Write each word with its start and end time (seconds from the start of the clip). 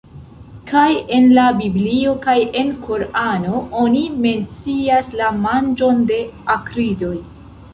Kaj 0.69 0.85
en 1.17 1.27
la 1.39 1.43
biblio 1.59 2.13
kaj 2.23 2.35
en 2.61 2.71
korano 2.87 3.61
oni 3.83 4.01
mencias 4.27 5.13
la 5.21 5.29
manĝon 5.45 6.03
de 6.13 6.19
akridoj. 6.57 7.17